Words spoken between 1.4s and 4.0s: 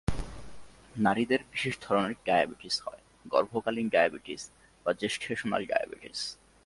বিশেষ ধরনের ডায়াবেটিস হয়—গর্ভকালীন